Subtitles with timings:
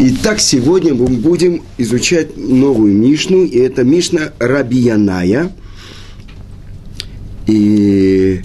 [0.00, 5.50] Итак, сегодня мы будем изучать новую Мишну, и это Мишна Рабияная.
[7.48, 8.42] И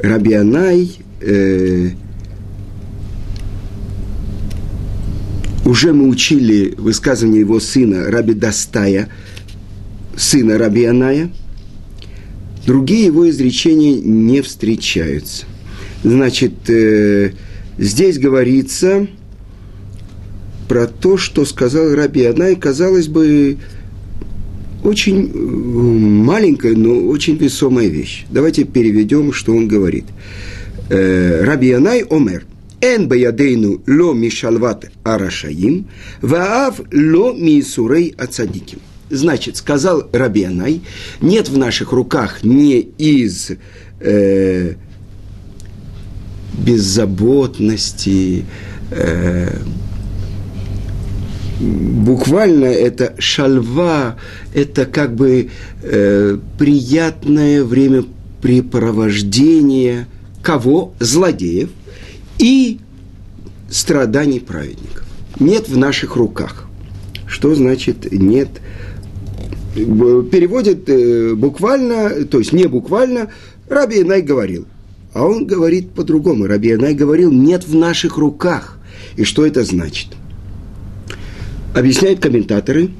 [0.00, 0.90] Рабиянай
[1.20, 1.90] э,
[5.64, 9.08] уже мы учили высказывание его сына Раби Дастая,
[10.16, 11.30] сына Рабияная.
[12.66, 15.44] Другие его изречения не встречаются.
[16.02, 17.34] Значит, э,
[17.78, 19.06] здесь говорится–
[20.70, 23.58] про то, что сказал Раби Анай, казалось бы,
[24.84, 25.36] очень
[26.22, 28.24] маленькая, но очень весомая вещь.
[28.30, 30.04] Давайте переведем, что он говорит.
[30.88, 32.46] Э, Раби Анай омер.
[32.80, 35.88] Эн баядейну ло мишалват арашаим,
[36.22, 38.78] ваав ло мисурей ацадиким.
[39.10, 40.82] Значит, сказал Раби Анай,
[41.20, 43.50] нет в наших руках не из
[43.98, 44.74] э,
[46.64, 48.44] беззаботности,
[48.92, 49.58] э,
[51.60, 54.16] буквально это шальва,
[54.54, 55.50] это как бы
[55.82, 60.06] э, приятное времяпрепровождение
[60.42, 60.94] кого?
[60.98, 61.68] Злодеев
[62.38, 62.78] и
[63.70, 65.04] страданий праведников.
[65.38, 66.66] Нет в наших руках.
[67.26, 68.48] Что значит нет?
[69.74, 73.28] Переводит э, буквально, то есть не буквально,
[73.68, 74.66] Раби Инай говорил.
[75.12, 76.46] А он говорит по-другому.
[76.46, 78.78] Раби Инай говорил, нет в наших руках.
[79.16, 80.08] И что это значит?
[81.74, 82.90] Объясняют комментаторы,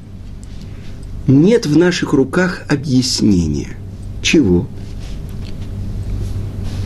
[1.26, 3.76] нет в наших руках объяснения.
[4.22, 4.68] Чего?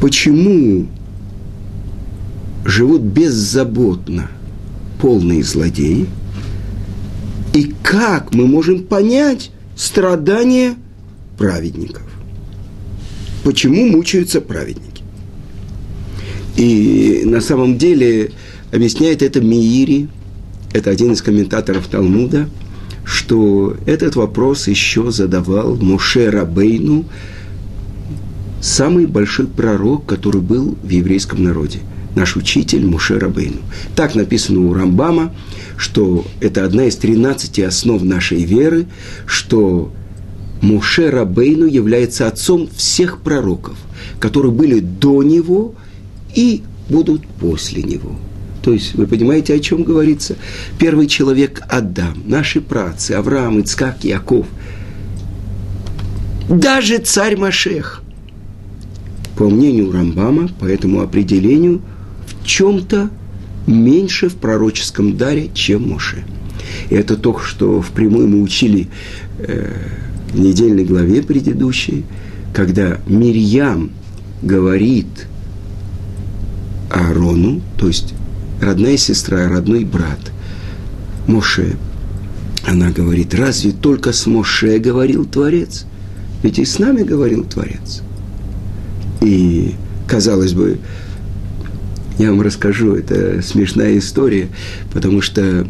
[0.01, 0.87] Почему
[2.65, 4.31] живут беззаботно
[5.01, 6.07] полные злодеи?
[7.53, 10.77] И как мы можем понять страдания
[11.37, 12.03] праведников?
[13.45, 15.03] Почему мучаются праведники?
[16.57, 18.33] И на самом деле
[18.73, 20.09] объясняет это Миири–
[20.75, 22.51] это один из комментаторов Талмуда,
[23.05, 27.05] что этот вопрос еще задавал Моше Рабейну,
[28.61, 31.79] самый большой пророк, который был в еврейском народе,
[32.17, 33.59] наш учитель Муше Рабейну.
[33.95, 35.33] Так написано у Рамбама,
[35.77, 38.87] что это одна из 13 основ нашей веры,
[39.27, 39.93] что
[40.61, 43.77] Муше Рабейну является отцом всех пророков,
[44.19, 45.77] которые были до него
[46.35, 48.17] и будут после него.
[48.65, 50.37] То есть, вы понимаете, о чем говорится?
[50.79, 54.47] Первый человек– Адам, наши працы, Авраам, Ицкак, Яков.
[56.49, 58.03] Даже царь Машех.
[59.37, 61.83] По мнению Рамбама, по этому определению,
[62.41, 63.11] в чем-то
[63.67, 66.25] меньше в пророческом даре, чем Моше.
[66.89, 68.89] И это то, что впрямую мы учили
[69.41, 69.75] э,
[70.33, 72.07] в недельной главе предыдущей,
[72.55, 73.91] когда Мирьям
[74.41, 75.27] говорит
[76.91, 78.15] Аарону, то есть
[78.61, 80.33] родная сестра, родной брат
[81.27, 81.77] Моше.
[82.67, 85.85] Она говорит, разве только с Моше говорил Творец?
[86.43, 88.03] Ведь и с нами говорил Творец.
[89.21, 89.75] И,
[90.07, 90.79] казалось бы,
[92.19, 94.49] я вам расскажу, это смешная история,
[94.93, 95.67] потому что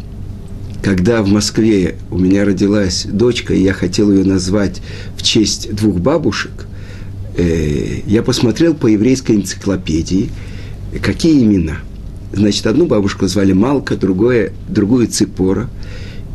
[0.83, 4.81] когда в Москве у меня родилась дочка, и я хотел ее назвать
[5.17, 6.67] в честь двух бабушек,
[7.35, 10.29] э, я посмотрел по еврейской энциклопедии,
[11.01, 11.79] какие имена–
[12.33, 15.69] Значит, одну бабушку звали Малка, другое, другую Ципора.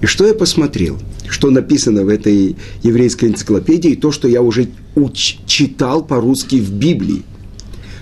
[0.02, 0.98] И что я посмотрел?
[1.28, 7.22] Что написано в этой еврейской энциклопедии, то, что я уже уч- читал по-русски в Библии.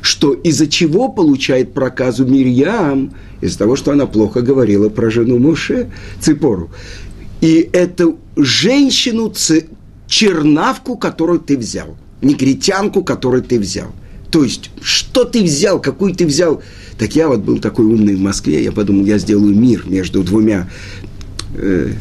[0.01, 3.15] Что из-за чего получает проказу Мирьям?
[3.41, 5.91] Из-за того, что она плохо говорила про жену Моше,
[6.21, 6.71] Ципору.
[7.41, 9.33] И эту женщину,
[10.07, 13.93] чернавку, которую ты взял, негритянку, которую ты взял.
[14.31, 16.63] То есть, что ты взял, какую ты взял
[16.99, 20.69] так я вот был такой умный в Москве, я подумал, я сделаю мир между двумя
[21.55, 21.93] э,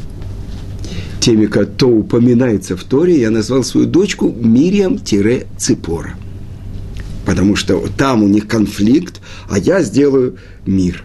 [1.20, 3.22] теми, кто упоминается в Торе.
[3.22, 6.16] Я назвал свою дочку Мириам-Ципора.
[7.28, 11.04] Потому что там у них конфликт, а я сделаю мир.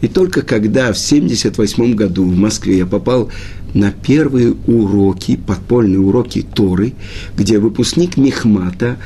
[0.00, 3.30] И только когда в 1978 году в Москве я попал
[3.72, 6.92] на первые уроки, подпольные уроки Торы,
[7.36, 8.98] где выпускник Мехмата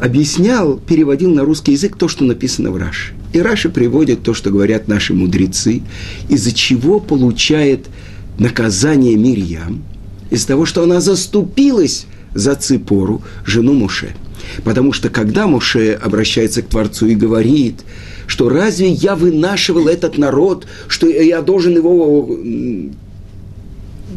[0.00, 3.14] объяснял, переводил на русский язык то, что написано в Раше.
[3.32, 5.82] И Раша приводит то, что говорят наши мудрецы,
[6.28, 7.86] из-за чего получает
[8.38, 9.82] наказание Мирьям,
[10.30, 14.14] из-за того, что она заступилась за Ципору, жену Муше.
[14.64, 17.80] Потому что когда Муше обращается к Творцу и говорит,
[18.26, 22.38] что разве я вынашивал этот народ, что я должен его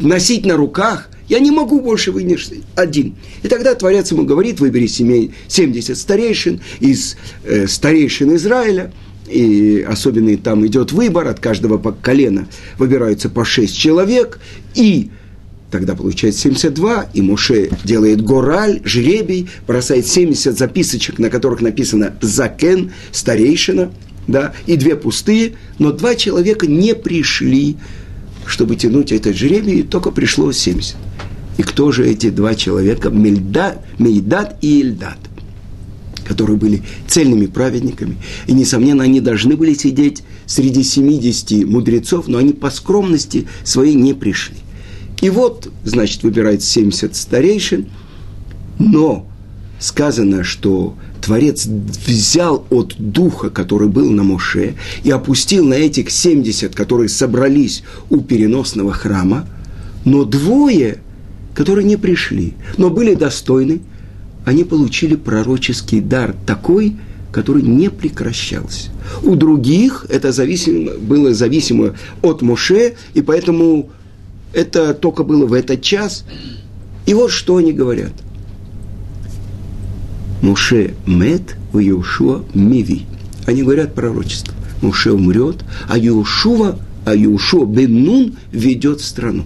[0.00, 3.14] носить на руках, я не могу больше вынести один.
[3.42, 8.92] И тогда Творец ему говорит, выбери семей, 70 старейшин из э, старейшин Израиля,
[9.28, 12.48] и особенно там идет выбор, от каждого колена
[12.78, 14.40] выбираются по шесть человек,
[14.74, 15.10] и
[15.70, 22.90] тогда получается 72, и Муше делает гораль, жребий, бросает 70 записочек, на которых написано «закен»,
[23.12, 23.92] «старейшина»,
[24.26, 27.76] да, и две пустые, но два человека не пришли,
[28.50, 30.96] чтобы тянуть этот жребий, только пришло 70.
[31.56, 33.10] И кто же эти два человека?
[33.10, 35.18] Мельда, Мейдат и Ильдат
[36.24, 38.16] которые были цельными праведниками.
[38.46, 44.14] И, несомненно, они должны были сидеть среди 70 мудрецов, но они по скромности своей не
[44.14, 44.54] пришли.
[45.22, 47.86] И вот, значит, выбирается 70 старейшин,
[48.78, 49.26] но
[49.80, 54.74] сказано, что Творец взял от духа, который был на Моше,
[55.04, 59.46] и опустил на этих 70, которые собрались у переносного храма,
[60.04, 60.98] но двое,
[61.54, 63.80] которые не пришли, но были достойны,
[64.44, 66.96] они получили пророческий дар такой,
[67.32, 68.90] который не прекращался.
[69.22, 73.90] У других это зависимо, было зависимо от Моше, и поэтому
[74.52, 76.24] это только было в этот час.
[77.06, 78.12] И вот что они говорят.
[80.42, 83.06] Моше мед в Иешуа миви.
[83.46, 84.54] Они говорят пророчество.
[84.82, 89.44] Моше умрет, а Иешуа, а Иешуа бен ведет страну.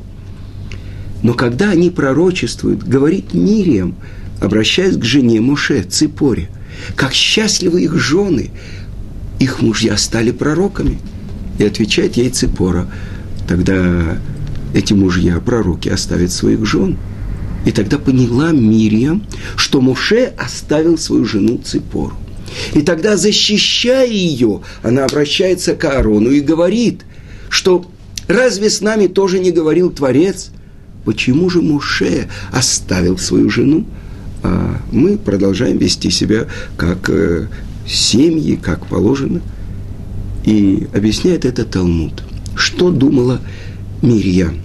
[1.23, 3.94] Но когда они пророчествуют, говорит Мирием–
[4.41, 6.49] обращаясь к жене Муше, Ципоре,
[6.96, 8.50] как счастливы их жены,
[9.38, 10.99] их мужья стали пророками.
[11.58, 12.88] И отвечает ей Ципора,
[13.46, 14.19] тогда
[14.75, 16.99] эти мужья, пророки, оставят своих жен.
[17.65, 19.25] И тогда поняла Мириам,
[19.57, 22.17] что Муше оставил свою жену Ципору.
[22.75, 27.03] И тогда, защищая ее, она обращается к Аарону и говорит,
[27.49, 27.87] что
[28.29, 30.51] разве с нами тоже не говорил Творец?
[31.05, 33.87] Почему же Муше оставил свою жену?
[34.45, 36.47] а мы продолжаем вести себя
[36.77, 37.49] как э,
[37.89, 39.41] семьи, как положено.
[40.45, 42.23] И объясняет это Талмуд.
[42.55, 43.41] Что думала
[44.03, 44.59] Мирьям?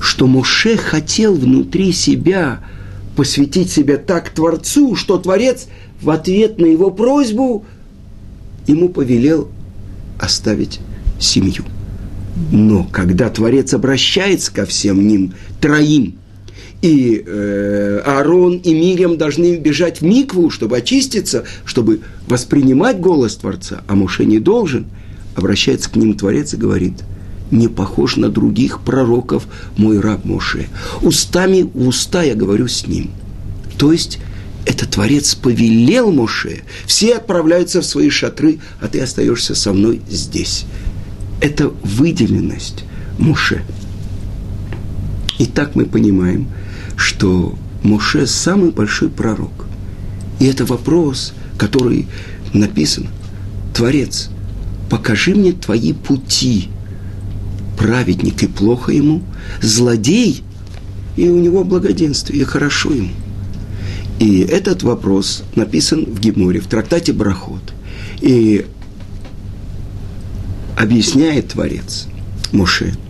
[0.00, 2.60] Что Моше хотел внутри себя
[3.16, 5.66] посвятить себя так Творцу, что Творец
[6.00, 7.64] в ответ на его просьбу
[8.66, 9.48] ему повелел
[10.18, 10.80] оставить
[11.18, 11.64] семью.
[12.52, 16.14] Но когда Творец обращается ко всем ним, троим–
[16.80, 23.82] и э, Аарон и Мирьям должны бежать в Микву, чтобы очиститься, чтобы воспринимать голос Творца,
[23.88, 24.86] а Муше не должен,
[25.34, 26.94] обращается к ним Творец и говорит,
[27.50, 29.46] не похож на других пророков
[29.76, 30.68] мой раб Моше.
[31.02, 33.10] Устами в уста я говорю с ним.
[33.76, 34.18] То есть,
[34.66, 36.60] это Творец повелел Моше.
[36.86, 40.66] Все отправляются в свои шатры, а ты остаешься со мной здесь.
[41.40, 42.84] Это выделенность
[43.18, 43.62] Моше.
[45.38, 46.48] И так мы понимаем,
[46.96, 49.66] что Моше самый большой пророк.
[50.40, 52.06] И это вопрос, который
[52.52, 53.08] написан.
[53.74, 54.30] Творец,
[54.90, 56.68] покажи мне твои пути.
[57.78, 59.22] Праведник и плохо ему,
[59.62, 60.42] злодей,
[61.16, 63.10] и у него благоденствие, и хорошо ему.
[64.18, 67.72] И этот вопрос написан в Геморе, в трактате Брахот.
[68.20, 68.66] И
[70.76, 72.08] объясняет Творец
[72.52, 72.94] Моше–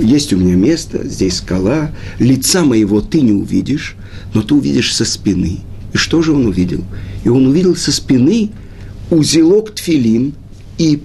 [0.00, 3.96] есть у меня место, здесь скала, лица моего ты не увидишь,
[4.32, 5.60] но ты увидишь со спины.
[5.92, 6.82] И что же он увидел?
[7.22, 8.50] И он увидел со спины
[9.10, 10.32] узелок тфилин,
[10.78, 11.02] и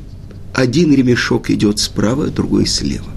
[0.56, 3.12] один ремешок идет справа, другой слева.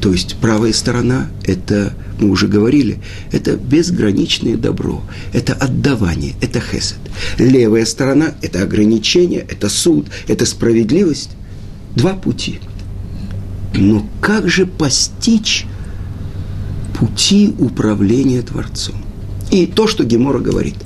[0.00, 2.98] То есть правая сторона– это, мы уже говорили,
[3.32, 6.98] это безграничное добро, это отдавание, это хесед.
[7.38, 11.30] Левая сторона– это ограничение, это суд, это справедливость.
[11.96, 12.60] Два пути–
[13.74, 15.66] но как же постичь
[16.98, 18.96] пути управления Творцом?
[19.50, 20.76] И то, что Гемора говорит.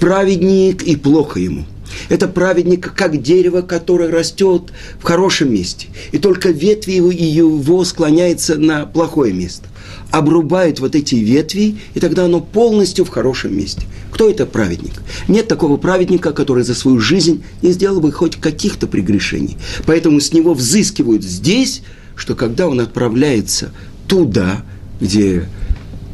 [0.00, 1.64] Праведник и плохо ему.
[2.08, 5.88] Это праведник, как дерево, которое растет в хорошем месте.
[6.12, 9.68] И только ветви его, его склоняется на плохое место.
[10.10, 13.82] Обрубает вот эти ветви, и тогда оно полностью в хорошем месте.
[14.10, 14.92] Кто это праведник?
[15.28, 19.58] Нет такого праведника, который за свою жизнь не сделал бы хоть каких-то прегрешений.
[19.84, 21.82] Поэтому с него взыскивают здесь,
[22.14, 23.72] что когда он отправляется
[24.08, 24.64] туда,
[25.00, 25.48] где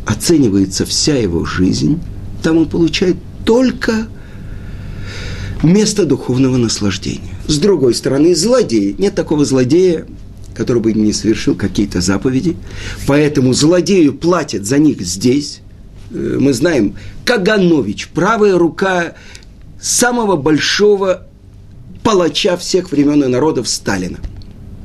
[0.07, 2.00] оценивается вся его жизнь,
[2.43, 4.09] там он получает только
[5.62, 7.35] место духовного наслаждения.
[7.47, 8.95] С другой стороны, злодей.
[8.99, 10.07] Нет такого злодея,
[10.54, 12.57] который бы не совершил какие-то заповеди.
[13.07, 15.61] Поэтому злодею платят за них здесь.
[16.11, 19.14] Э, мы знаем, Каганович, правая рука
[19.81, 21.26] самого большого
[22.02, 24.19] палача всех времен и народов Сталина–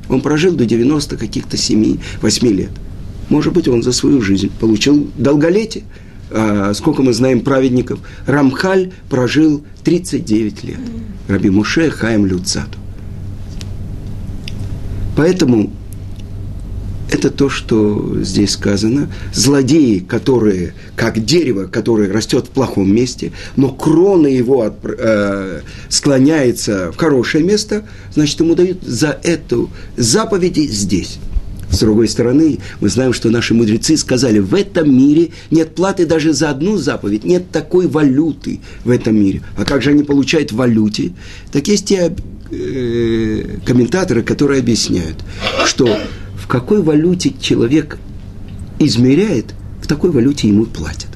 [0.10, 2.69] он прожил до 90 каких-то 7-8 лет.
[3.29, 5.84] Может быть, он за свою жизнь получил долголетие.
[6.31, 8.00] А сколько мы знаем праведников?
[8.25, 10.79] Рамхаль прожил 39 лет.
[11.27, 12.77] Раби Муше Хаим Люцату.
[15.15, 15.72] Поэтому
[17.10, 19.10] это то, что здесь сказано.
[19.34, 26.91] Злодеи, которые, как дерево, которое растет в плохом месте, но крона его от, э, склоняется
[26.91, 31.19] в хорошее место, значит, ему дают за эту заповеди здесь.
[31.77, 36.34] С другой стороны, мы знаем, что наши мудрецы сказали, в этом мире нет платы даже
[36.34, 39.43] за одну заповедь, нет такой валюты в этом мире.
[39.55, 41.12] А как же они получают валюте?
[41.51, 42.15] Так есть те
[42.50, 45.17] э, комментаторы, которые объясняют,
[45.67, 46.00] что
[46.36, 48.00] в какой валюте человек
[48.79, 51.10] измеряет, в такой валюте ему платят.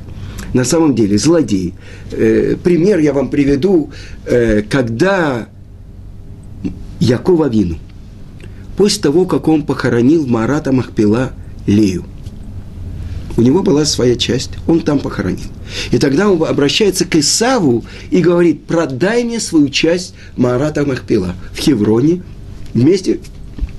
[0.54, 1.74] На самом деле, злодей.
[2.12, 3.90] Э, пример я вам приведу,
[4.28, 5.48] э, когда
[7.00, 7.78] Якова Вину,
[8.78, 11.32] после того, как он похоронил Марата Махпила
[11.68, 12.06] Лею,
[13.38, 15.48] у него была своя часть, он там похоронил.
[15.92, 21.60] И тогда он обращается к Исаву и говорит, продай мне свою часть Марата Махпила в
[21.60, 22.24] Хевроне
[22.74, 23.20] вместе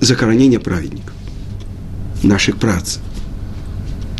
[0.01, 1.13] захоронения праведников
[2.23, 3.01] наших працев.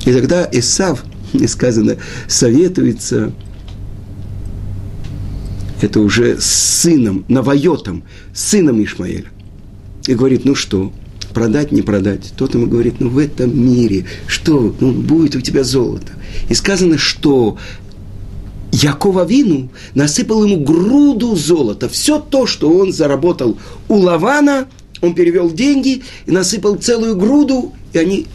[0.06, 1.04] И тогда Исав,
[1.34, 3.32] не сказано, советуется,
[5.82, 8.04] это уже с сыном, Навайотом,
[8.34, 9.33] сыном Ишмаэля.
[10.08, 10.92] И говорит, ну что,
[11.34, 12.34] продать, не продать.
[12.38, 16.14] Тот ему говорит, ну в этом мире, что, ну будет у тебя золото.
[16.50, 17.58] И сказано, что
[18.72, 21.88] Якова Вину насыпал ему груду золота.
[21.90, 23.58] Все то, что он заработал
[23.88, 24.68] у Лавана,
[25.02, 28.28] он перевел деньги и насыпал целую груду и они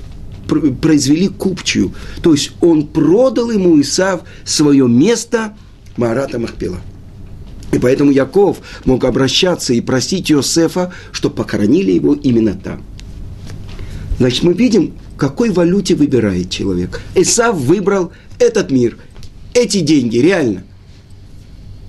[0.47, 1.93] произвели купчую.
[2.23, 5.57] То есть он продал ему Исав свое место
[5.97, 6.81] Марата Махпила.
[7.73, 12.83] И поэтому Яков мог обращаться и просить Иосифа, что похоронили его именно там.
[14.19, 17.01] Значит, мы видим, какой валюте выбирает человек.
[17.15, 18.97] Исав выбрал этот мир,
[19.55, 20.65] эти деньги, реально.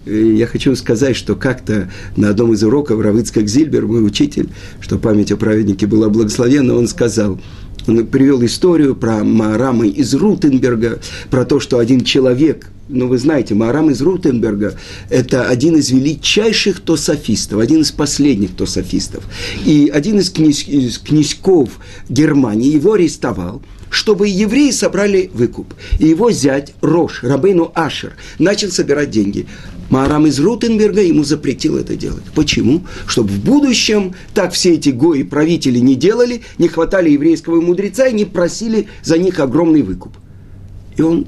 [0.06, 5.32] Я хочу сказать, что как-то на одном из уроков Равыцкак Зильбер, мой учитель, что память
[5.32, 7.40] о праведнике была благословенна, он сказал–
[7.90, 13.56] он привел историю про Маарама из Рутенберга, про то, что один человек, ну вы знаете,
[13.56, 14.76] Маарам из Рутенберга–
[15.10, 19.24] это один из величайших тософистов, один из последних тософистов.
[19.66, 25.74] И один из, князь, из князьков Германии его арестовал– чтобы евреи собрали выкуп.
[25.98, 29.48] И его зять Рош, Рабейну Ашер, начал собирать деньги.
[29.90, 32.24] Маарам из Рутенберга ему запретил это делать.
[32.36, 32.84] Почему?
[33.08, 38.14] Чтобы в будущем так все эти гои правители не делали, не хватали еврейского мудреца и
[38.14, 40.14] не просили за них огромный выкуп.
[40.96, 41.26] И он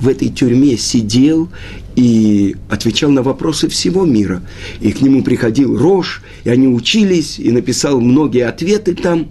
[0.00, 1.48] в этой тюрьме сидел
[1.94, 4.42] и отвечал на вопросы всего мира.
[4.80, 9.28] И к нему приходил Рош, и они учились, и написал многие ответы там.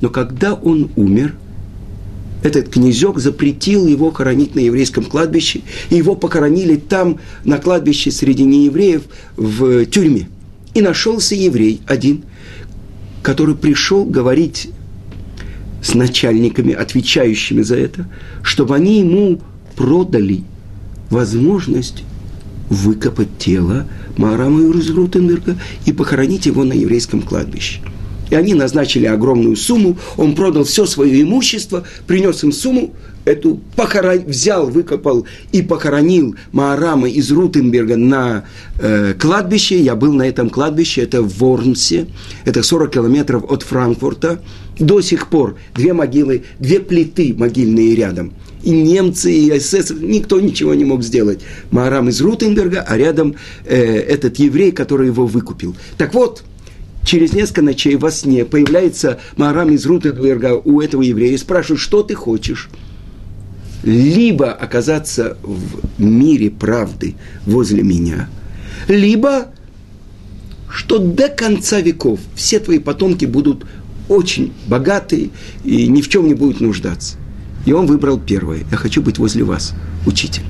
[0.00, 1.34] Но когда он умер–
[2.42, 8.44] этот князек запретил его хоронить на еврейском кладбище, и его похоронили там, на кладбище среди
[8.44, 9.02] неевреев,
[9.36, 10.28] в тюрьме.
[10.74, 12.24] И нашелся еврей один,
[13.22, 14.70] который пришел говорить
[15.82, 18.08] с начальниками, отвечающими за это,
[18.42, 19.40] чтобы они ему
[19.76, 20.42] продали
[21.10, 22.04] возможность
[22.68, 27.80] выкопать тело Маарама Рутенберга и похоронить его на еврейском кладбище–
[28.30, 32.94] и они назначили огромную сумму, он продал все свое имущество, принес им сумму,
[33.28, 34.24] эту похорон...
[34.26, 38.44] взял, выкопал и похоронил Маарама из Рутенберга на
[38.78, 39.80] э, кладбище.
[39.80, 42.06] Я был на этом кладбище, это в Ворнсе,
[42.44, 44.40] это 40 километров от Франкфурта.
[44.78, 48.32] До сих пор две могилы, две плиты могильные рядом.
[48.62, 51.40] И немцы, и СС, никто ничего не мог сделать.
[51.70, 55.76] Маарам из Рутенберга, а рядом э, этот еврей, который его выкупил.
[55.96, 56.42] Так вот,
[57.08, 62.02] через несколько ночей во сне появляется Марам из Рутенберга у этого еврея и спрашивает, что
[62.02, 62.68] ты хочешь?
[63.82, 67.14] Либо оказаться в мире правды
[67.46, 68.28] возле меня,
[68.88, 69.46] либо
[70.70, 73.64] что до конца веков все твои потомки будут
[74.10, 75.30] очень богатые
[75.64, 77.16] и ни в чем не будут нуждаться.
[77.64, 78.66] И он выбрал первое.
[78.70, 79.72] Я хочу быть возле вас,
[80.06, 80.44] учитель.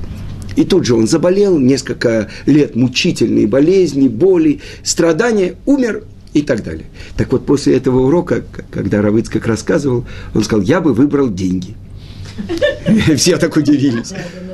[0.57, 6.03] И тут же он заболел, несколько лет мучительные болезни, боли, страдания, умер
[6.35, 6.87] и так далее.
[7.17, 10.05] Так вот, после этого урока, когда Равыцкак рассказывал,
[10.35, 11.75] он сказал, я бы выбрал деньги.
[13.17, 14.13] Все так удивились.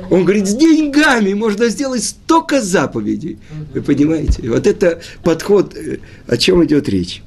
[0.09, 3.39] Он говорит, с деньгами можно сделать столько заповедей.
[3.73, 4.49] Вы понимаете?
[4.49, 7.23] Вот это подход, э, о чем идет речь.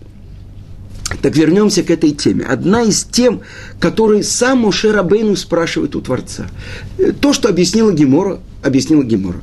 [1.23, 2.45] Так вернемся к этой теме.
[2.45, 3.41] Одна из тем,
[3.81, 6.49] которые сам Моше Рабейну спрашивает у Творца.
[6.99, 9.41] Э, то, что объяснила Гемора, объяснила Гемора.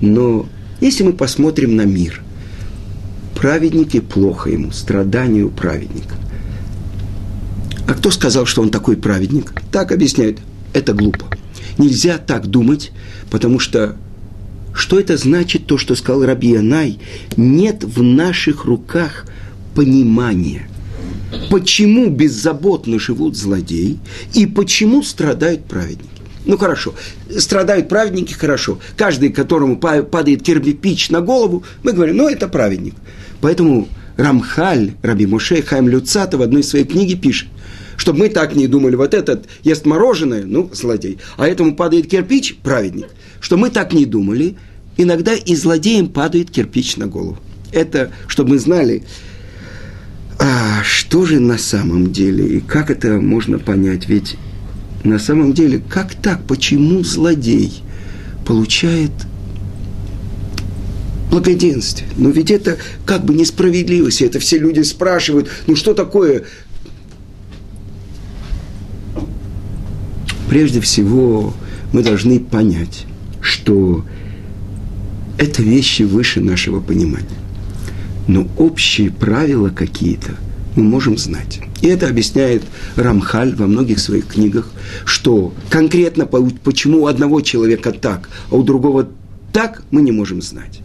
[0.00, 0.46] Но
[0.80, 2.22] если мы посмотрим на мир–
[3.44, 6.14] праведник и плохо ему, страданию праведника.
[7.86, 9.52] А кто сказал, что он такой праведник?
[9.70, 10.38] Так объясняют.
[10.72, 11.26] Это глупо.
[11.76, 12.90] Нельзя так думать,
[13.30, 13.96] потому что
[14.74, 16.98] что это значит, то, что сказал Раби Янай?
[17.36, 19.26] Нет в наших руках
[19.74, 20.66] понимания.
[21.50, 23.98] почему беззаботно живут злодеи
[24.32, 26.08] и почему страдают праведники.
[26.46, 26.94] Ну хорошо,
[27.36, 28.78] страдают праведники, хорошо.
[28.96, 32.94] Каждый, которому падает кирпич на голову, мы говорим, ну это праведник.
[33.44, 37.50] Поэтому Рамхаль, Раби Моше Хайм Люцата в одной своей книге пишет,
[37.98, 42.56] чтобы мы так не думали, вот этот ест мороженое, ну, злодей, а этому падает кирпич,
[42.62, 43.08] праведник.
[43.40, 44.56] Что мы так не думали,
[44.96, 47.36] иногда и злодеям падает кирпич на голову.
[47.70, 49.02] Это, чтобы мы знали,
[50.38, 54.08] а что же на самом деле, и как это можно понять?
[54.08, 54.38] Ведь
[55.02, 56.46] на самом деле, как так?
[56.46, 57.82] Почему злодей
[58.46, 59.12] получает
[61.34, 62.08] благоденствие?
[62.16, 64.22] Но ведь это как бы несправедливость.
[64.22, 66.44] Это все люди спрашивают, ну что такое?
[70.48, 71.52] Прежде всего,
[71.92, 73.06] мы должны понять,
[73.40, 74.04] что
[75.38, 77.26] это вещи выше нашего понимания.
[78.28, 80.36] Но общие правила какие-то
[80.76, 81.60] мы можем знать.
[81.82, 82.62] И это объясняет
[82.94, 84.70] Рамхаль во многих своих книгах,
[85.04, 89.08] что конкретно почему у одного человека так, а у другого
[89.52, 90.80] так, мы не можем знать.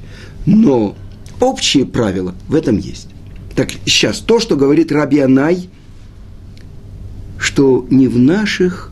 [0.55, 0.95] Но
[1.39, 3.07] общие правила в этом есть.
[3.55, 5.69] Так сейчас, то, что говорит Раби Анай,
[7.37, 8.91] что не в наших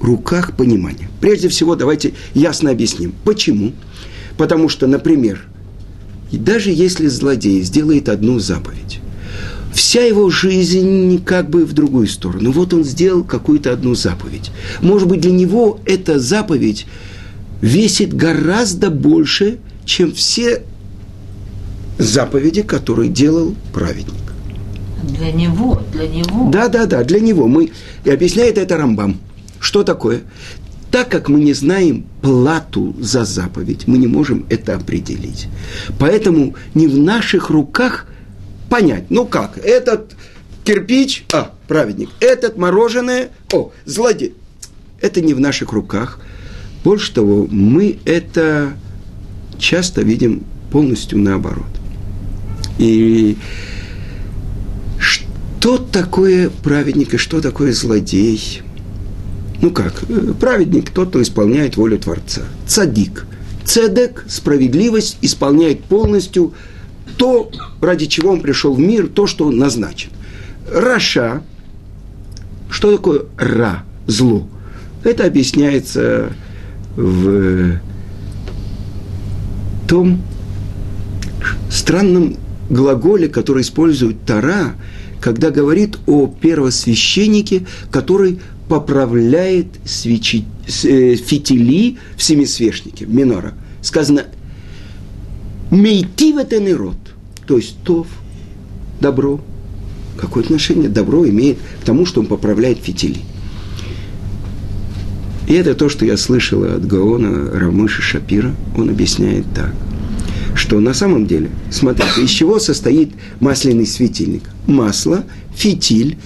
[0.00, 1.08] руках понимания.
[1.20, 3.14] Прежде всего, давайте ясно объясним.
[3.24, 3.72] Почему?
[4.36, 5.46] Потому что, например,
[6.32, 9.00] даже если злодей сделает одну заповедь,
[9.72, 12.50] вся его жизнь как бы в другую сторону.
[12.52, 14.50] Вот он сделал какую-то одну заповедь.
[14.80, 16.86] Может быть, для него эта заповедь
[17.60, 20.62] весит гораздо больше, чем все
[22.00, 24.14] заповеди, которые делал праведник.
[25.02, 26.50] Для него, для него.
[26.50, 27.46] Да, да, да, для него.
[27.46, 27.70] Мы,
[28.04, 29.18] и объясняет это Рамбам.
[29.58, 30.22] Что такое?
[30.90, 35.48] Так как мы не знаем плату за заповедь, мы не можем это определить.
[35.98, 38.06] Поэтому не в наших руках
[38.68, 40.16] понять, ну как, этот
[40.64, 44.34] кирпич, а, праведник, этот мороженое, о, злодей.
[45.00, 46.18] Это не в наших руках.
[46.82, 48.72] Больше того, мы это
[49.58, 51.79] часто видим полностью наоборот.
[52.78, 53.36] И
[54.98, 58.62] что такое праведник и что такое злодей?
[59.60, 59.94] Ну как,
[60.40, 62.42] праведник тот, кто исполняет волю Творца.
[62.66, 63.26] Цадик.
[63.64, 66.54] Цедек, справедливость, исполняет полностью
[67.16, 70.10] то, ради чего он пришел в мир, то, что он назначен.
[70.72, 71.42] Раша,
[72.70, 74.48] что такое ра, зло?
[75.04, 76.32] Это объясняется
[76.96, 77.78] в
[79.86, 80.22] том
[81.70, 82.36] странном
[82.70, 84.74] глаголе, который использует Тара,
[85.20, 90.44] когда говорит о первосвященнике, который поправляет свечи,
[90.84, 93.54] э, фитили в семисвечнике, в минора.
[93.82, 94.26] Сказано
[95.70, 96.96] «Мейтив это народ»,
[97.46, 98.06] то есть «тов»,
[99.00, 99.40] добро.
[100.18, 103.20] Какое отношение добро имеет к тому, что он поправляет фитили?
[105.48, 108.54] И это то, что я слышала от Гаона Рамыши Шапира.
[108.76, 109.74] Он объясняет так,
[110.54, 114.42] что на самом деле, смотрите, из чего состоит масляный светильник?
[114.66, 116.18] Масло, фитиль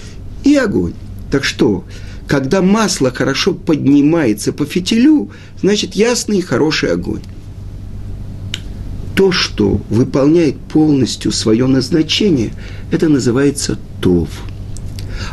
[0.43, 0.93] и огонь.
[1.31, 1.83] Так что,
[2.27, 7.21] когда масло хорошо поднимается по фитилю, значит ясный и хороший огонь.
[9.15, 12.51] То, что выполняет полностью свое назначение,
[12.91, 14.29] это называется тов.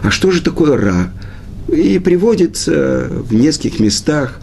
[0.03, 1.13] А что же такое ра?
[1.69, 4.41] И приводится в нескольких местах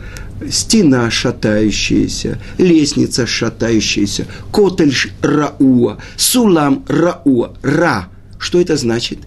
[0.50, 8.10] стена шатающаяся, лестница шатающаяся, котель рауа, сулам рауа, ра.
[8.38, 9.20] Что это значит?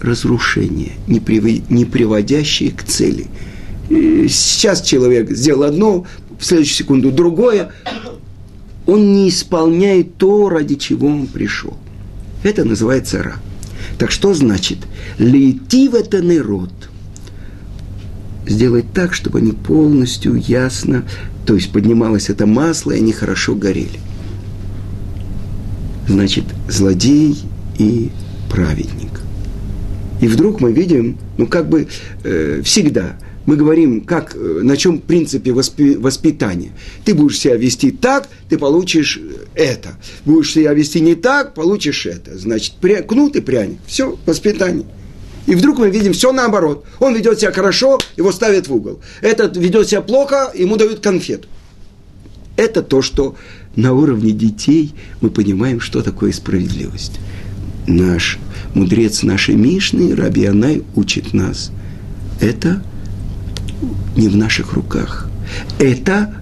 [0.00, 3.26] разрушение, не, приводящее к цели.
[3.88, 6.06] И сейчас человек сделал одно,
[6.38, 7.72] в следующую секунду другое.
[8.86, 11.76] Он не исполняет то, ради чего он пришел.
[12.42, 13.36] Это называется ра.
[13.98, 14.78] Так что значит?
[15.18, 16.70] Лейти в это народ.
[18.48, 21.04] Сделать так, чтобы они полностью ясно,
[21.46, 24.00] то есть поднималось это масло, и они хорошо горели.
[26.08, 27.38] Значит, злодей
[27.78, 28.10] и
[28.50, 29.20] праведник.
[30.20, 31.86] И вдруг мы видим, ну как бы
[32.24, 36.72] э, всегда, мы говорим, как, э, на чем принципе воспи, воспитания.
[37.04, 39.90] Ты будешь себя вести так, ты получишь э, это.
[40.24, 42.36] Будешь себя вести не так, получишь это.
[42.36, 43.78] Значит, пря, кнут и пряник.
[43.86, 44.86] Все, воспитание.
[45.48, 46.84] И вдруг мы видим все наоборот.
[47.00, 49.00] Он ведет себя хорошо, его ставят в угол.
[49.22, 51.48] Этот ведет себя плохо, ему дают конфету.
[52.56, 53.34] Это то, что
[53.74, 57.18] на уровне детей мы понимаем, что такое справедливость
[57.86, 58.38] наш
[58.74, 61.72] мудрец нашей Мишны, Раби Анай, учит нас.
[62.40, 62.82] Это
[64.16, 65.30] не в наших руках.
[65.78, 66.34] Это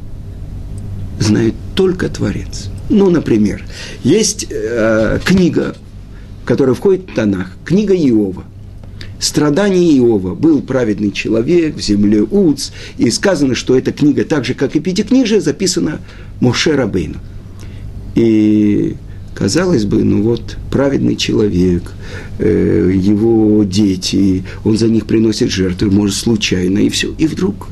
[1.21, 2.71] знает только Творец.
[2.89, 3.65] Ну, например,
[4.03, 5.77] есть э, книга
[6.47, 8.45] которая входит в Танах, книга Иова.
[9.19, 10.35] Страдания Иова.
[10.35, 14.81] Был праведный человек в земле Уц, и сказано, что эта книга, так же, как и
[14.81, 16.01] Пятикнижие, записана
[16.41, 17.19] Моше Рабейну.
[18.15, 18.97] И
[19.35, 21.93] казалось бы, ну вот, праведный человек,
[22.39, 27.15] э, его дети, он за них приносит жертвы, может, случайно, и все.
[27.19, 27.69] И вдруг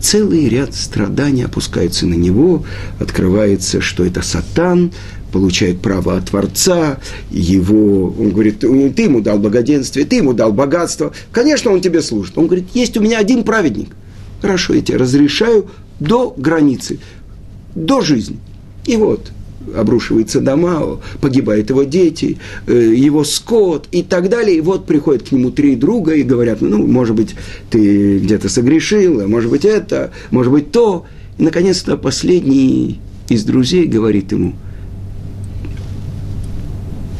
[0.00, 2.64] целый ряд страданий опускается на него,
[2.98, 4.92] открывается, что это сатан,
[5.32, 6.98] получает право от Творца,
[7.30, 12.36] его, он говорит, ты ему дал благоденствие, ты ему дал богатство, конечно, он тебе служит.
[12.38, 13.88] Он говорит, есть у меня один праведник.
[14.40, 15.66] Хорошо, я тебе разрешаю
[15.98, 16.98] до границы,
[17.74, 18.38] до жизни.
[18.86, 19.30] И вот,
[19.76, 24.58] обрушивается дома, погибают его дети, э, его скот и так далее.
[24.58, 27.34] И вот приходят к нему три друга и говорят, ну, может быть,
[27.70, 31.06] ты где-то согрешил, а может быть это, может быть то.
[31.38, 34.54] И, наконец-то, последний из друзей говорит ему,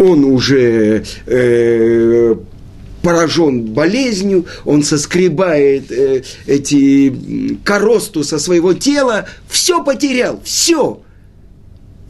[0.02, 2.34] он уже э,
[3.02, 11.00] поражен болезнью, он соскребает э, эти коросту со своего тела, все потерял, все–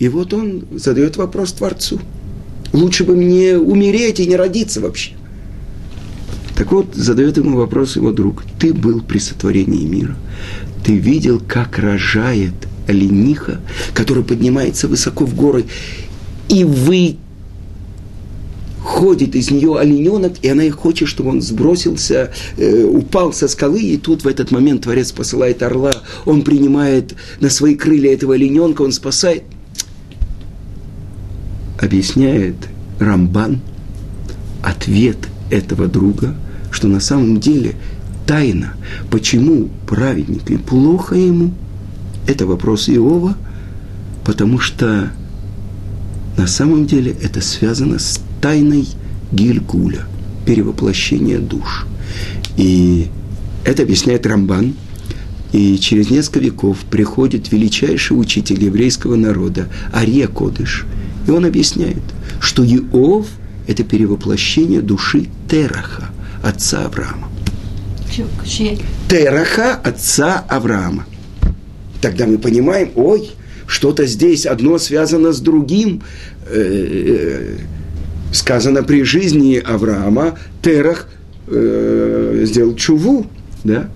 [0.02, 2.00] и вот он задает вопрос Творцу.
[2.72, 5.12] Лучше бы мне умереть и не родиться вообще.
[6.57, 8.42] Так вот, задает ему вопрос его друг.
[8.59, 10.16] Ты был при сотворении мира.
[10.85, 12.52] Ты видел, как рожает
[12.88, 13.61] олениха,
[13.94, 15.66] которая поднимается высоко в горы,
[16.48, 17.18] и вы
[18.83, 23.97] ходит из нее олененок, и она хочет, чтобы он сбросился, э, упал со скалы, и
[23.97, 25.92] тут в этот момент Творец посылает орла,
[26.25, 29.45] он принимает на свои крылья этого олененка, он спасает–
[31.83, 32.55] объясняет
[33.01, 33.61] Рамбан
[34.62, 35.18] ответ
[35.51, 36.35] этого друга,
[36.71, 37.75] что на самом деле
[38.27, 38.75] тайна,
[39.11, 41.53] почему праведник и плохо ему,
[42.29, 43.37] это вопрос Иова,
[44.25, 45.11] потому что
[46.38, 48.87] на самом деле это связано с тайной
[49.33, 50.07] Гильгуля,
[50.44, 51.87] перевоплощения душ.
[52.59, 53.07] И
[53.64, 54.74] это объясняет Рамбан.
[55.52, 60.85] И через несколько веков приходит величайший учитель еврейского народа Ария Кодыш–
[61.26, 62.02] и он объясняет,
[62.40, 63.26] что Иов–
[63.66, 66.11] это перевоплощение души Тераха,
[66.42, 67.28] отца Авраама.
[69.09, 71.07] Тераха, отца Авраама.
[72.00, 73.31] Тогда мы понимаем, ой,
[73.66, 76.02] что-то здесь одно связано с другим.
[76.46, 77.57] Э, э,
[78.33, 81.09] сказано при жизни Авраама, Терах
[81.47, 83.27] э, сделал чуву,
[83.64, 83.88] да?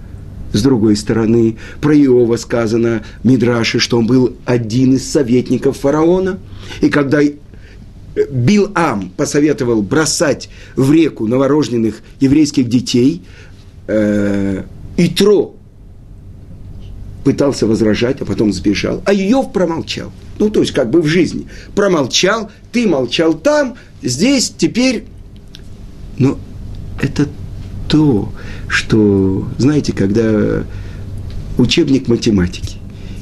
[0.53, 6.39] С другой стороны, про Иова сказано Мидраши, что он был один из советников фараона.
[6.81, 7.21] И когда
[8.31, 13.23] Бил-Ам посоветовал бросать в реку новорожденных еврейских детей,
[13.89, 14.63] э,
[14.97, 15.57] Итро
[17.25, 19.03] пытался возражать, а потом сбежал.
[19.05, 20.13] А Иов промолчал.
[20.39, 21.49] Ну, то есть, как бы в жизни.
[21.75, 23.75] Промолчал, ты молчал там,
[24.07, 25.05] здесь, теперь.
[26.19, 26.39] Но
[27.01, 27.29] это
[27.89, 28.33] то,
[28.69, 30.65] что, знаете, когда
[31.59, 32.77] учебник математики,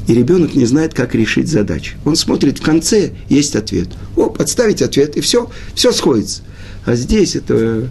[0.07, 1.97] и ребенок не знает, как решить задачу.
[2.05, 3.89] Он смотрит в конце, есть ответ.
[4.17, 6.43] О, подставить ответ, и все, все сходится.
[6.85, 7.89] А здесь это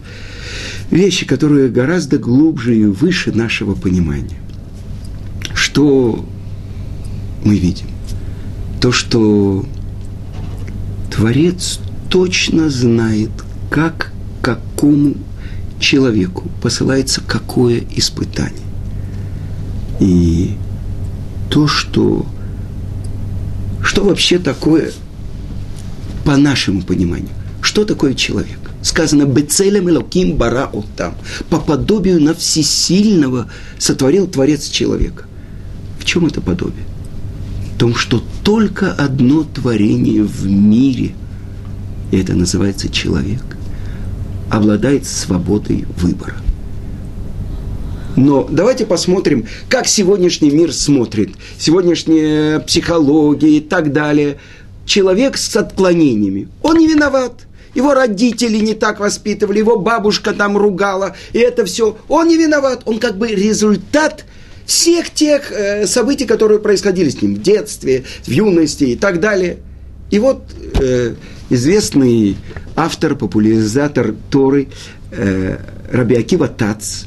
[0.91, 4.39] вещи, которые гораздо глубже и выше нашего понимания.
[5.56, 6.23] Что
[7.43, 7.88] мы видим?
[8.79, 9.65] То, что
[11.10, 11.79] Творец
[12.13, 13.32] точно знает,
[13.71, 14.12] как
[14.43, 15.15] какому
[15.80, 18.67] человеку посылается какое испытание.
[19.99, 20.52] И
[21.49, 22.23] то, что,
[23.82, 24.91] что вообще такое,
[26.23, 27.32] по нашему пониманию,
[27.63, 28.60] что такое человек?
[28.84, 31.15] Сказано, «Бецелем элоким бара там».
[31.49, 33.49] По подобию на всесильного
[33.80, 35.26] сотворил Творец человека.
[35.99, 36.86] В чем это подобие?
[37.73, 41.15] В том, что только одно творение в мире,
[42.13, 43.41] и это называется человек,
[44.52, 46.36] обладает свободой выбора.
[48.15, 54.38] Но давайте посмотрим, как сегодняшний мир смотрит, сегодняшняя психология и так далее.
[54.86, 57.47] Человек с отклонениями, он не виноват.
[57.73, 61.97] Его родители не так воспитывали, его бабушка там ругала, и это все.
[62.08, 64.26] Он не виноват, он как бы результат
[64.67, 69.58] всех тех э, событий, которые происходили с ним в детстве, в юности и так далее.
[70.13, 70.43] И вот
[70.80, 71.15] э,
[71.49, 72.38] известный
[72.76, 74.67] автор, популяризатор Торы
[75.10, 75.58] э,
[75.91, 77.06] Рабиакива Тац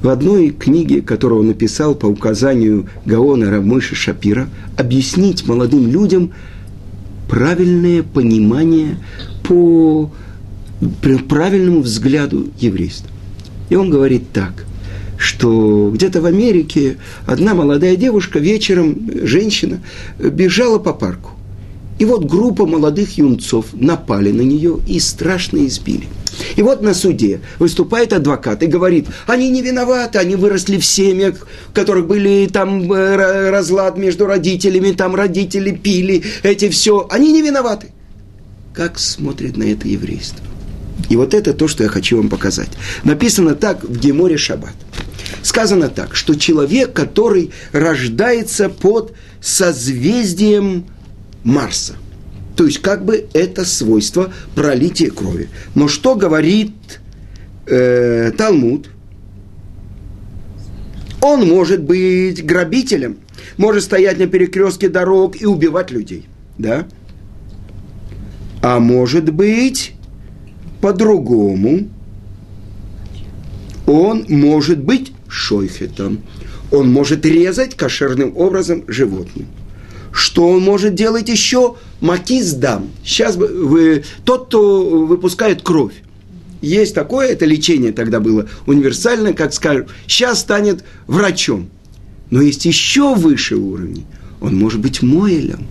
[0.00, 6.32] в одной книге, которую он написал по указанию Гаона Рамыши Шапира, объяснить молодым людям
[7.28, 8.96] правильное понимание
[9.42, 10.10] по
[11.28, 13.10] правильному взгляду еврейства.
[13.68, 14.64] И он говорит так,
[15.18, 19.82] что где-то в Америке одна молодая девушка вечером, женщина,
[20.18, 21.35] бежала по парку.
[21.98, 26.06] И вот группа молодых юнцов напали на нее и страшно избили.
[26.56, 31.46] И вот на суде выступает адвокат и говорит, они не виноваты, они выросли в семьях,
[31.68, 37.40] в которых были там э, разлад между родителями, там родители пили, эти все, они не
[37.40, 37.88] виноваты.
[38.74, 40.44] Как смотрит на это еврейство?
[41.08, 42.70] И вот это то, что я хочу вам показать.
[43.04, 44.74] Написано так в Геморе Шаббат.
[45.42, 50.86] Сказано так, что человек, который рождается под созвездием
[51.46, 51.94] Марса.
[52.56, 55.48] То есть как бы это свойство пролития крови.
[55.74, 56.72] Но что говорит
[57.66, 58.90] э, Талмуд?
[61.20, 63.18] Он может быть грабителем,
[63.56, 66.26] может стоять на перекрестке дорог и убивать людей.
[66.58, 66.86] Да?
[68.62, 69.92] А может быть
[70.80, 71.88] по-другому.
[73.86, 76.22] Он может быть шойхетом.
[76.72, 79.46] Он может резать кошерным образом животным.
[80.16, 81.76] Что он может делать еще?
[82.00, 82.88] Макиз дам.
[83.04, 85.92] Сейчас вы, тот, кто выпускает кровь.
[86.62, 91.68] Есть такое, это лечение тогда было универсальное, как скажем, сейчас станет врачом.
[92.30, 94.06] Но есть еще выше уровень.
[94.40, 95.66] Он может быть моэлем.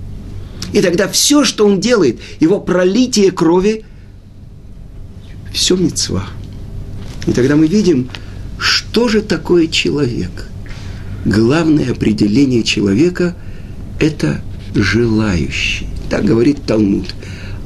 [0.73, 3.83] И тогда все, что он делает, его пролитие крови,
[5.51, 6.27] все мецва.
[7.25, 8.11] И тогда мы видим,
[8.59, 10.49] что же такое человек.
[11.25, 13.35] Главное определение человека–
[13.99, 14.41] это
[14.73, 15.87] желающий.
[16.09, 17.13] Так говорит Талмуд.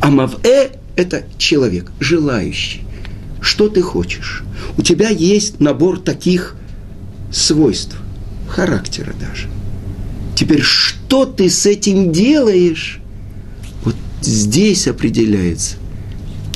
[0.02, 2.82] А мавэ– это человек, желающий.
[3.42, 4.44] Что ты хочешь?
[4.78, 6.56] У тебя есть набор таких
[7.32, 7.96] свойств,
[8.48, 9.48] характера даже.
[10.36, 13.00] Теперь, что ты с этим делаешь?
[13.84, 15.76] Вот здесь определяется.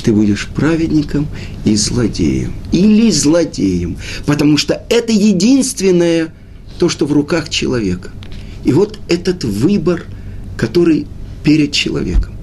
[0.02, 1.26] Ты будешь праведником
[1.64, 2.54] и злодеем.
[2.72, 3.96] Или злодеем.
[4.26, 6.32] Потому что это единственное
[6.78, 8.10] то, что в руках человека–
[8.64, 10.04] и вот этот выбор,
[10.56, 11.06] который
[11.42, 12.34] перед человеком.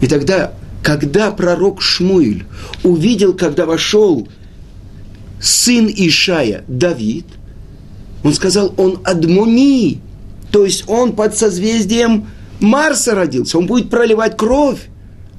[0.00, 2.44] И тогда, когда пророк Шмуиль
[2.82, 4.28] увидел, когда вошел
[5.40, 7.26] сын Ишая Давид,
[8.22, 10.00] он сказал, он адмони,
[10.52, 12.26] то есть он под созвездием
[12.60, 14.88] Марса родился, он будет проливать кровь.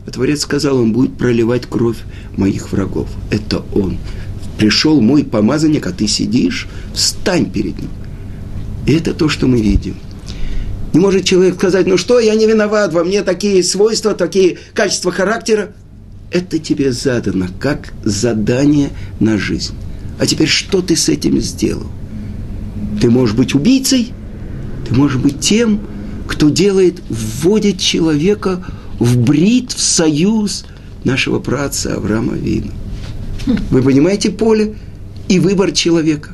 [0.05, 1.97] А Творец сказал, он будет проливать кровь
[2.35, 3.07] моих врагов.
[3.29, 3.97] Это он.
[4.57, 7.89] Пришел мой помазанник, а ты сидишь, встань перед ним.
[8.85, 9.95] И это то, что мы видим.
[10.93, 15.11] Не может человек сказать, ну что, я не виноват, во мне такие свойства, такие качества
[15.11, 15.73] характера.
[16.31, 18.89] Это тебе задано как задание
[19.19, 19.73] на жизнь.
[20.19, 21.87] А теперь что ты с этим сделал?
[22.99, 24.11] Ты можешь быть убийцей,
[24.87, 25.81] ты можешь быть тем,
[26.27, 28.65] кто делает, вводит человека
[28.99, 30.65] в брит, в союз
[31.03, 32.71] нашего праца Авраама Вина.
[33.69, 34.75] Вы понимаете поле
[35.27, 36.31] и выбор человека?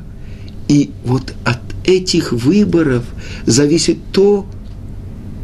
[0.67, 3.05] И вот от этих выборов
[3.45, 4.45] зависит то,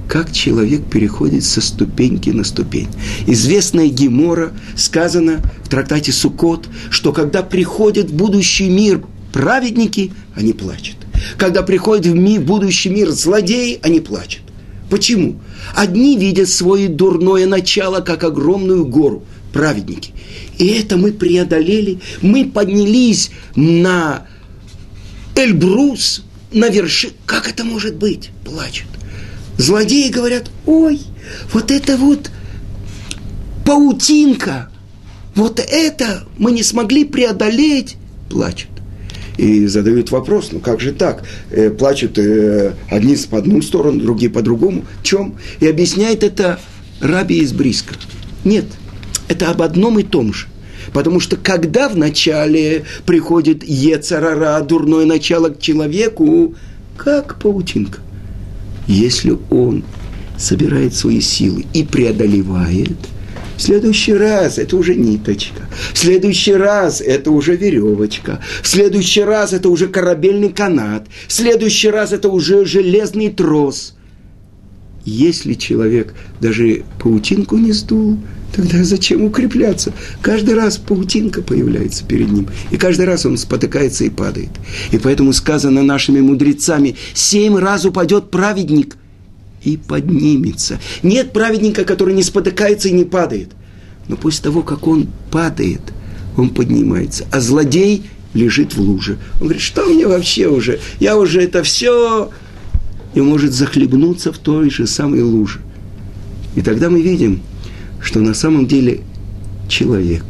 [0.08, 2.90] как человек переходит со ступеньки на ступень.
[3.26, 10.98] Известная Гемора сказано в трактате Сукот, что когда приходят в будущий мир праведники, они плачут.
[11.38, 14.42] Когда приходят в мир, будущий мир злодеи, они плачут.
[14.90, 15.40] Почему?
[15.74, 20.12] Одни видят свое дурное начало, как огромную гору, праведники.
[20.60, 24.28] И это мы преодолели, мы поднялись на
[25.36, 26.24] Эльбрус,
[26.54, 27.14] на вершину.
[27.26, 28.30] Как это может быть?
[28.46, 28.88] Плачут.
[29.58, 31.02] Злодеи говорят, ой,
[31.52, 32.32] вот это вот
[33.66, 34.70] паутинка,
[35.36, 37.98] вот это мы не смогли преодолеть,
[38.30, 38.70] плачут.
[39.38, 41.24] И задают вопрос, ну как же так?
[41.50, 44.86] Э, плачут э, одни по одну сторону, другие по другому.
[45.02, 45.36] В чем?
[45.60, 46.60] И объясняет это
[47.00, 47.96] Раби из Бриска.
[48.44, 48.66] Нет,
[49.28, 50.48] это об одном и том же.
[50.92, 56.56] Потому что когда вначале приходит Ецарара, дурное начало к человеку,
[56.98, 58.00] как паутинка.
[58.88, 59.84] Если он
[60.38, 62.98] собирает свои силы и преодолевает,
[63.56, 69.54] в следующий раз это уже ниточка, в следующий раз это уже веревочка, в следующий раз
[69.54, 73.94] это уже корабельный канат, в следующий раз это уже железный трос.
[75.06, 78.20] Если человек даже паутинку не сдул,
[78.56, 79.94] Тогда зачем укрепляться?
[80.22, 82.48] Каждый раз паутинка появляется перед ним.
[82.70, 84.52] И каждый раз он спотыкается и падает.
[84.92, 88.96] И поэтому сказано нашими мудрецами, семь раз упадет праведник
[89.64, 90.80] и поднимется.
[91.02, 93.50] Нет праведника, который не спотыкается и не падает.
[94.08, 95.82] Но после того, как он падает,
[96.38, 97.26] он поднимается.
[97.32, 98.04] А злодей
[98.36, 99.18] лежит в луже.
[99.36, 100.80] Он говорит, что мне вообще уже?
[101.00, 102.30] Я уже это все...
[103.14, 105.60] И может захлебнуться в той же самой луже.
[106.56, 107.42] И тогда мы видим–
[108.04, 109.02] что на самом деле
[109.68, 110.24] человек.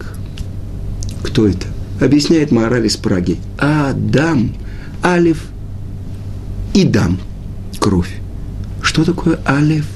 [1.23, 1.67] Кто это?
[1.99, 3.39] Объясняет мораль из Праги.
[3.57, 4.53] Адам,
[5.03, 5.43] Алиф
[6.73, 7.19] и Дам.
[7.79, 8.19] Кровь.
[8.81, 9.87] Что такое Алиф?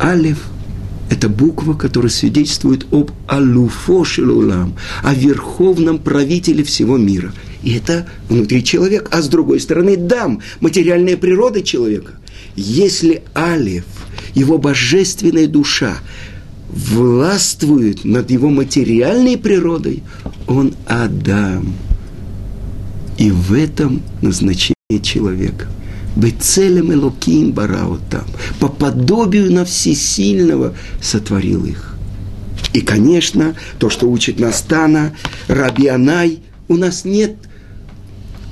[0.00, 0.48] Алиф–
[1.10, 7.32] это буква, которая свидетельствует об Алуфо Шилулам, о верховном правителе всего мира.
[7.66, 9.08] И это внутри человека.
[9.10, 12.12] А с другой стороны, дам, материальная природа человека.
[12.54, 13.84] Если Алиф,
[14.34, 15.96] его божественная душа,
[16.68, 20.04] властвует над его материальной природой,
[20.46, 21.74] он Адам.
[23.18, 25.66] И в этом назначение человека.
[26.14, 28.26] Бецелем Элоким барао там.
[28.60, 31.96] По подобию на всесильного сотворил их.
[32.74, 35.16] И, конечно, то, что учит Настана,
[35.48, 37.34] Раби Анай, у нас нет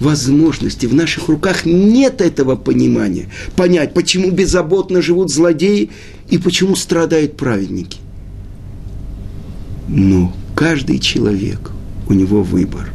[0.00, 3.28] возможности, в наших руках нет этого понимания.
[3.56, 5.90] Понять, почему беззаботно живут злодеи
[6.28, 7.98] и почему страдают праведники.
[9.88, 11.70] Но каждый человек,
[12.08, 12.90] у него выбор.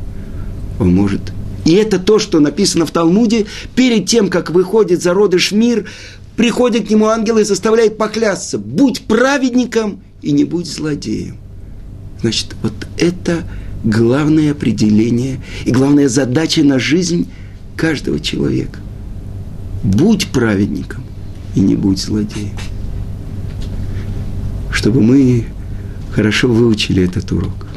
[0.80, 1.22] Он может
[1.66, 5.86] и это то, что написано в Талмуде, перед тем, как выходит зародыш в мир,
[6.36, 11.38] приходит к нему ангел и заставляет поклясться, будь праведником и не будь злодеем.
[12.22, 13.44] Значит, вот это
[13.84, 17.28] главное определение и главная задача на жизнь
[17.76, 18.80] каждого человека.
[19.84, 21.04] Будь праведником
[21.56, 22.58] и не будь злодеем.
[24.72, 25.46] Чтобы мы
[26.12, 27.69] хорошо выучили этот урок.